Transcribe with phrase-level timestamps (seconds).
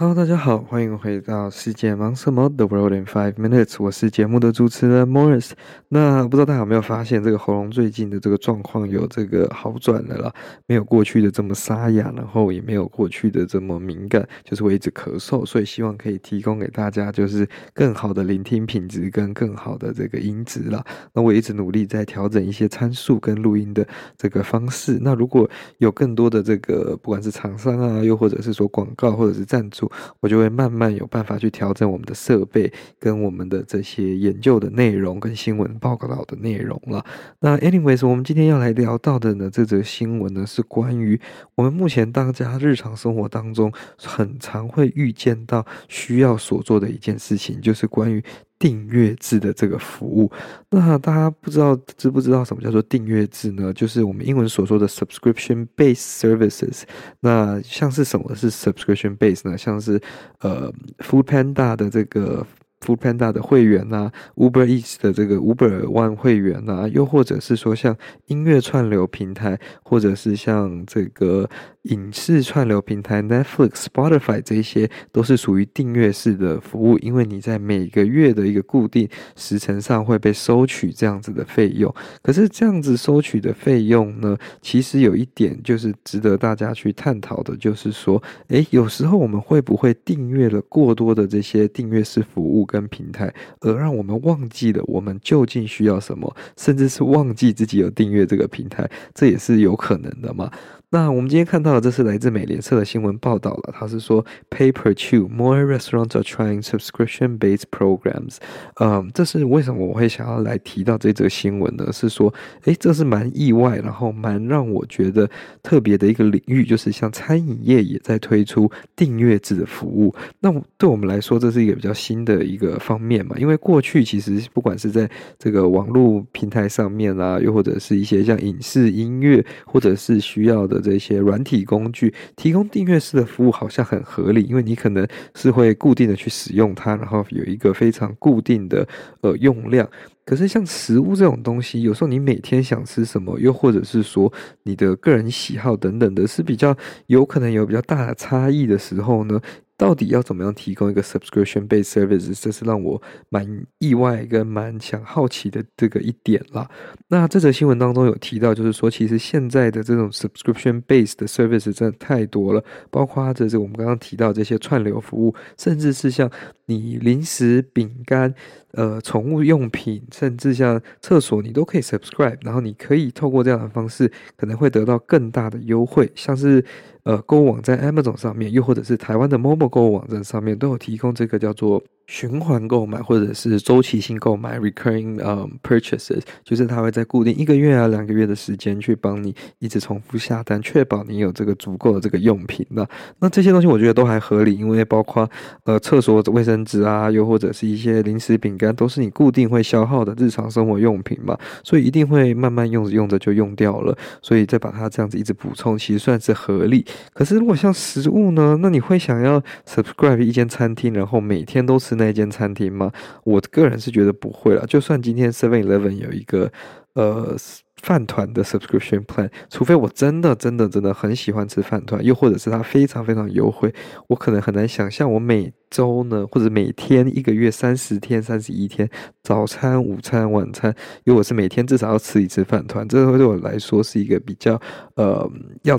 [0.00, 5.50] Hello，大家好，欢迎回到世界忙什么？The World in Five Minutes，我是节目的主持人 Morris。
[5.88, 10.32] 那不知道大家有没有发现，这个喉咙最近的这个状况有这个好转了啦，
[10.68, 15.44] 没有过去的这么沙哑，然后也没有过去的这么敏感，就是会一直咳嗽。
[15.44, 20.80] 所以希望可以提供给大家，就是更好的聆听品质跟更好的这个音质啦。
[21.12, 23.84] 那我一直努力在调整一些参数跟录音的
[24.16, 24.96] 这个方式。
[25.00, 29.87] 那如果有更多的这个，不管是厂商啊，又或者是说广告或者是赞助。
[30.20, 37.04] 我就会慢慢有办法去调整我们的设备跟我们的这些研究的内容跟新闻报告的内容了。
[37.40, 41.20] 那 anyways，我们今天要来聊到的呢，这则新闻呢是关于
[41.54, 48.22] 我们目前大家日常生活当中很常会遇见到需要所做的一件事情，就是关于。
[48.58, 50.30] 订阅制的这个服务，
[50.70, 53.72] 那大家不知道知不知道什么叫做订阅制呢？
[53.72, 56.82] 就是我们英文所说的 subscription-based services。
[57.20, 59.56] 那像是什么是 subscription-based 呢？
[59.56, 60.00] 像是
[60.40, 62.46] 呃，Food Panda 的这个。
[62.80, 71.50] Food Panda 的会员呐、啊，Uber Eats 的这个 Uber One 会员呐、啊，又或者是说像音乐串流平台，或者是像这个
[71.82, 81.92] 影视串流平台 Netflix、Spotify 这些，都是属于订阅式的服务，因为你在每个月的一个固定时程上会被收取这样子的费用。
[82.22, 92.68] 可是这样子收取的费用呢，其实有一点就是值得大家去探讨的，就是说，诶，有时候我们会不会订阅了过多的这些订阅式服务？
[92.68, 100.50] 跟平台，而让我们忘记了我们究竟需要什么，甚至是忘记自己有订阅这个平台，这也是有可能的嘛。
[100.90, 103.74] 那我们今天看到的，这是来自美联社的新闻报道了。
[103.78, 108.36] 他是说，Paper Two more restaurants are trying subscription-based programs。
[108.80, 111.92] 嗯，这是为什么我会想要来提到这则新闻呢？
[111.92, 112.32] 是说，
[112.62, 115.28] 诶，这是蛮意外，然后蛮让我觉得
[115.62, 120.14] 特别的一个领域，就是像餐饮业也在推出订阅制的服务。
[120.40, 123.36] 那对我们来说，这是一个比较新的一个方面嘛。
[123.38, 125.06] 因为过去其实不管是在
[125.38, 130.77] 这个网络平台上面啊，又或者是一些像影视、音乐，或者是需要的。
[130.80, 138.86] 这些软体工具提供订阅式的服务好像很合理，因为你可能是会固定的去使用它，然后有一个非常固定的
[139.20, 139.88] 呃用量。
[140.24, 144.30] 可是像食物这种东西，有时候你每天想吃什么，又或者是说
[144.62, 146.76] 你的个人喜好等等的，是比较
[147.06, 149.40] 有可能有比较大的差异的时候呢，
[149.78, 152.38] 到底要怎么样提供一个 subscription based service？
[152.42, 153.00] 这是让我
[153.30, 153.46] 蛮
[153.78, 156.68] 意外跟蛮想好奇的这个一点啦。
[157.06, 166.28] 那这则新闻当中有提到，就是说其实现在的这种 subscription-based 的 service 真的太多了，包括这是我们刚刚提到这些串流服务，甚至是像
[166.68, 168.32] 你零食、饼干、
[168.70, 176.64] 呃宠物用品，甚至像厕所，你都可以 subscribe，然后你可以透过这样的方式，可能会得到更大的优惠，像是。
[177.04, 181.82] 呃，购物网站 Amazon 上面，又或者是台湾的 Momo 购物网站上面，都有提供这个叫做。
[182.08, 192.66] 循环购买或者是周期性购买 （recurring um purchases），就是它会在固定一个月啊、两个月的时间去帮你一直重复下单，确保你有这个足够的这个用品。
[192.70, 192.88] 那
[193.18, 195.30] 那这些东西我觉得都还合理，因为包括
[195.64, 206.86] 呃厕所卫生纸啊，又或者是一些零食饼干，都是你固定会消耗的日常生活用品嘛，所以一定会慢慢用着用着就用掉了，所以再把它这样子一直补充，其实算是合理。
[207.12, 212.90] 可是如果像食物呢，那你会想要 subscribe 一间餐厅，然后每天都吃那一间餐厅吗？
[213.24, 214.64] 我个人是觉得不会啦。
[214.66, 216.50] 就算今天 Seven Eleven 有一个
[216.94, 217.36] 呃
[217.82, 223.72] 饭团的 subscription plan，除非我真的真的真的很喜欢吃饭团，又或者是它非常非常优惠，
[224.06, 228.88] 我可能很难想象我每周呢，或者每天一个月三十天、三十一天，
[229.22, 230.74] 早餐、午餐、晚餐，
[231.04, 234.60] 因为我是每天至少要吃一次饭团，这个对我来说是一个比较
[234.94, 235.30] 呃
[235.62, 235.78] 要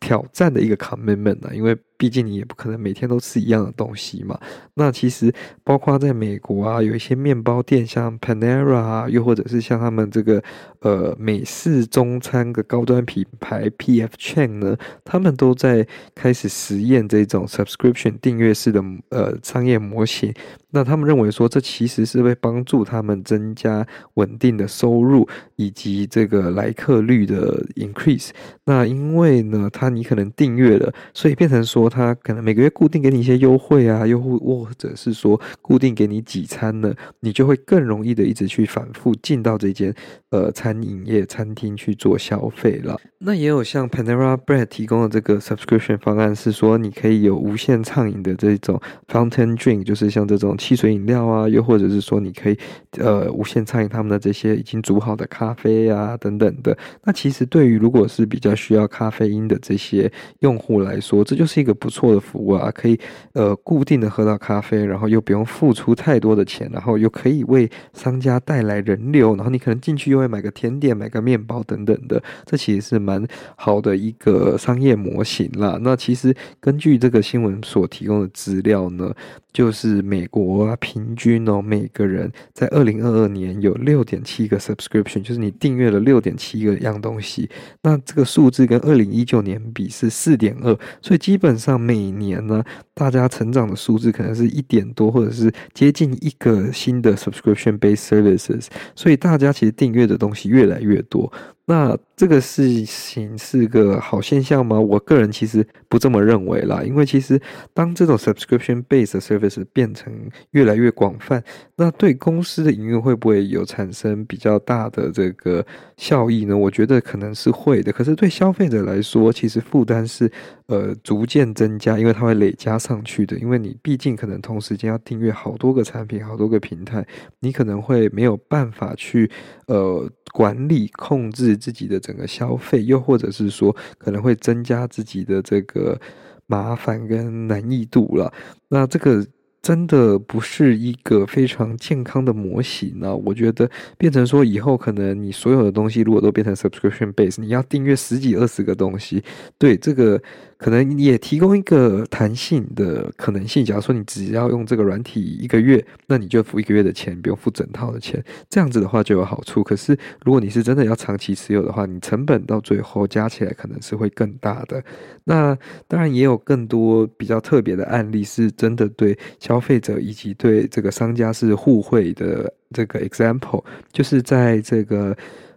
[0.00, 1.76] 挑战的一个 commitment 啊，因为。
[2.02, 4.36] 毕竟你也不可能每天都吃一样的东西嘛。
[4.74, 5.32] 那其实
[5.62, 10.42] 包括在美国啊，有一些面包店，像 Panera 啊，又或者是像他们这个
[10.80, 20.34] 呃美式中餐的高端品牌 PF c h a n 呢，他们都在开始实验这种 subscription 订阅式的呃商业模型。
[20.72, 28.30] 那他们认为说，这其实是会帮助他们增加稳定的收入以及这个来客率的 increase。
[28.64, 39.94] 那因为呢，他你可能订阅了，所以变成说他可能每个月固定给你一些优惠啊，又或者是说固定给你几餐呢，你就会更容易的一直去反复进到这间
[40.30, 42.98] 呃餐饮业餐厅去做消费了。
[43.18, 52.56] 那也有像 Panera Bread 提供的这个 subscription 方案，是说你可以有无限畅饮的这种 fountain drink，就是像这种汽水饮料啊，又或者是说你可以
[52.98, 56.76] 呃无限畅饮他们的这些已经煮好的咖啡啊等等的。
[57.02, 62.96] 那其实对于如果是比较需要咖啡因的这些用户来说，这就是一个不错的服务啊，可以
[63.32, 73.26] 呃固定的喝到咖啡，然后又不用付出太多的钱，然后又可以为商家带来人流，然后你可能进去又会买个甜点、买个面包等等的，这其实是蛮
[73.56, 75.78] 好的一个商业模型啦。
[75.82, 79.12] 那其实根据这个新闻所提供的资料呢，
[79.52, 87.50] 就是美国啊，平均哦，每个人在二零二二年有六点七个 subscription，就是你订阅了六点七个样东西。
[87.82, 92.64] 那这个数字跟二零一九年比是四点二，所以基本上每年呢，
[92.94, 98.68] 大家成长的数字可能是一点多，或者是接近一个新的 subscription based services。
[98.94, 101.30] 所以大家其实订阅的东西越来越多。
[101.64, 104.78] 那这个事情是个好现象吗？
[104.78, 107.42] 我个人其实不这么认为啦，因为其实
[107.74, 110.12] 当这种 subscription based service 变成
[110.52, 111.42] 越来越广泛，
[111.74, 115.66] 那对公司的营运会不会有产生比较大的这个
[115.96, 116.56] 效益呢？
[116.56, 117.90] 我觉得可能是会的。
[117.90, 120.30] 可是对消费者来说，其实负担是
[120.72, 123.38] 呃逐渐增加，因为它会累加上去的。
[123.38, 127.06] 因为你毕竟可能同时间要订阅好多个产品、好多个平台，
[127.40, 129.30] 你可能会没有办法去
[129.66, 131.42] 呃管理控制。
[131.62, 136.00] 自己的整个消费，又或者是说可能会增加自己的这个
[136.46, 138.32] 麻烦跟难易度了。
[138.68, 139.26] 那这个
[139.62, 143.16] 真的不是一个非常健康的模型呢。
[143.16, 149.22] 我觉得变成说以后可能你所有的东西如果都变成 subscription base，你要订阅十几二十个东西，
[149.56, 150.20] 对这个。
[150.58, 153.64] 可能也提供一个弹性的可能性。
[153.64, 158.22] 假如说你只要用这个软体一个月，那你就付一个月的钱，不用付整套的钱。
[158.48, 159.60] 这样子的话就有好处。
[159.64, 164.80] 可是如果你是真的要长期持有的话，你成本到最后加起来可能是会更大的。
[165.24, 165.58] 那
[165.88, 169.18] 当然也有更多比较特别的案例，是真的对
[169.52, 172.52] 消费者以及对这个商家是互惠的。
[172.72, 173.62] 这个 example
[173.92, 175.14] 就是在这个。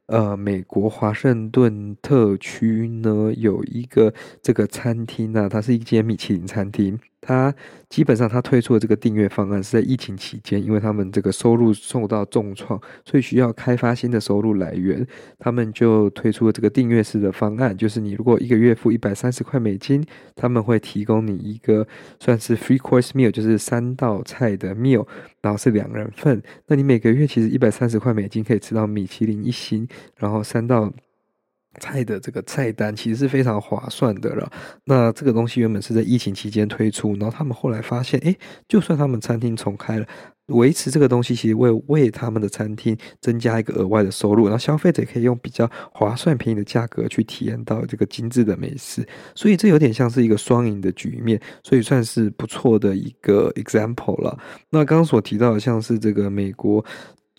[0.07, 6.99] 呃，美国华盛顿特区呢，有一个这个餐厅呢，它是一间米其林餐厅。
[7.25, 7.53] 他
[7.89, 15.05] 基本上，他推出的这个订阅方案是在疫情期间，因为他们这个收入受到重创，所以需要开发新的收入来源，
[15.39, 20.05] 他们就推出了这个订阅式的方案，就是你如果一个月付一百三十块美金，
[20.35, 21.87] 他们会提供你一个
[22.19, 25.07] 算是 free course meal，就是三道菜的 meal，
[25.41, 29.87] 然后是两人份，那你每个月其实一百三十块美金可以吃到米其林一星，
[30.17, 30.93] 然后三道。
[31.79, 34.51] 菜的这个菜单其实是非常划算的了。
[34.83, 38.37] 那这个东西原本是在疫情期间推出，然后他们后来发现，诶，
[38.67, 40.05] 就算他们餐厅重开了，
[40.47, 54.37] 维持这个东西其实为为他们的餐厅增加一个额外的收入，然后消费者可以用比较划算便宜的价格去体验到这个精致的美食，所以这有点像是一个双赢的局面，所以算是不错的一个 example 了。
[54.69, 56.83] 那刚刚所提到的像是这个美国。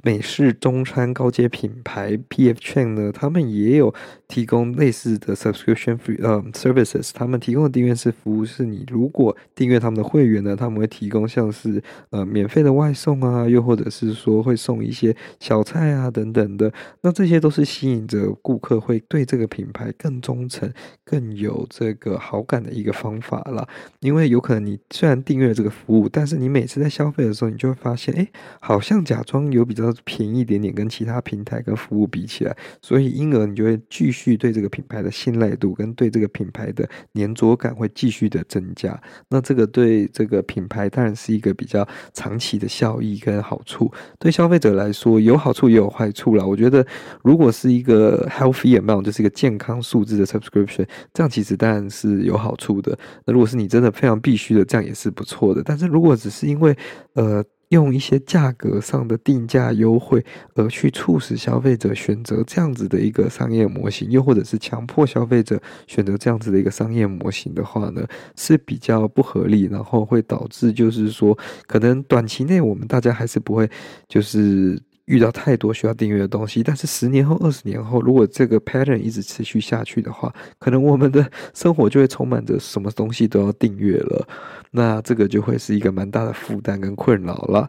[0.07, 2.61] 美式中餐高阶品牌 P.F.
[2.61, 3.93] Chang 呢，他们也有
[4.29, 7.11] 提供类似的 subscription free 呃 services。
[7.13, 16.73] 他们提供的订阅式服务是你如果订阅他们的会员呢，他们会提供像是呃免费的外送啊，又或者是说会送一些小菜啊等等的。
[17.01, 20.73] 那这些都是吸引着顾客会对这个品牌更忠诚、
[21.05, 23.67] 更有这个好感的一个方法啦。
[23.99, 28.29] 因为有可能你虽然订阅了这个服务，但是你每次在消费的时候，你就会发现，哎，
[28.61, 29.93] 好像假装有比较。
[30.05, 39.01] 便宜一点点，跟其他平台跟服务比起来，所以因而你就会继续对这个品牌的信赖度跟对这个品牌的黏着感会继续的增加。
[39.29, 43.91] 那这个对这个品牌当然是一个比较长期的效益跟好处。
[44.19, 46.45] 对消费者来说有好处也有坏处啦。
[46.45, 46.87] 我觉得
[47.23, 52.99] 如果是一个 healthy amount，就是一个健康数字的 subscription，这样其实当然是有好处的。
[53.25, 55.63] 那如果是你真的非常必须的，这样也是不错的。
[55.65, 56.77] 但是如果只是因为
[57.15, 57.45] 呃。
[57.69, 68.07] 用一些价格上的定价优惠，而去促使消费者选择这样子的一个商业模型，又或者是强迫消费者选择这样子的一个商业模型的话呢，
[68.37, 73.69] 是比较不合理，然后会导致就是说，可能短期内我们大家还是不会
[74.09, 74.81] 就是。
[75.07, 76.63] 遇到太多需要订阅的东西。
[76.63, 84.29] 但是十年后、二十年后，如果这个 pattern 一直持续下去的话，可能我们的 生活就会充满着什么东西都要订阅了。
[84.71, 87.69] 那这个就会是一个蛮大的负担跟困扰了。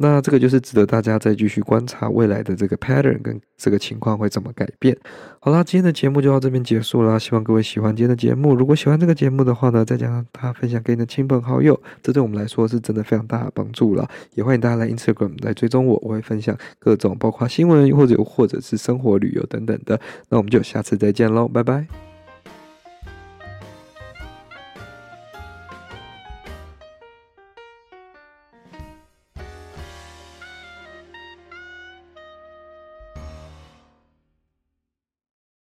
[0.00, 4.96] 那这个就是值得大家再继续观察未来的这个 pattern 跟这个情况会怎么改变。
[5.40, 7.18] 好啦，今天的节目就到这边结束啦。
[7.18, 8.54] 希望各位喜欢今天的节目。
[8.54, 14.08] 如果喜欢这个节目的话呢，再将它分享给你的亲朋好友，这对我们来说是真的非常大的帮助了。
[14.34, 20.00] 也欢迎大家来 Instagram 来追踪我，我会分享各种包括新闻或者或者是生活旅游等等的。
[20.28, 22.07] 那我们就下次再见喽，拜拜。